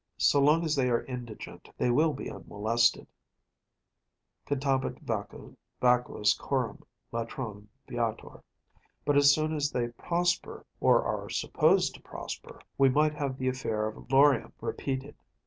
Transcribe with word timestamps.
So 0.17 0.39
long 0.41 0.65
as 0.65 0.75
they 0.75 0.89
are 0.89 1.03
indigent 1.03 1.69
they 1.77 1.91
will 1.91 2.11
be 2.13 2.27
unmolested‚ÄĒ_cantabit 2.27 4.97
vacuus 5.79 6.33
coram 6.35 6.83
latrone 7.13 7.67
viator_‚ÄĒbut 7.87 9.15
as 9.15 9.31
soon 9.31 9.53
as 9.55 9.69
they 9.71 9.89
prosper, 9.89 10.65
or 10.79 11.03
are 11.05 11.29
supposed 11.29 11.93
to 11.93 12.01
prosper, 12.01 12.59
we 12.79 12.89
might 12.89 13.13
have 13.13 13.37
the 13.37 13.47
affair 13.47 13.87
of 13.87 14.07
Laurium 14.09 14.53
repeated. 14.59 15.13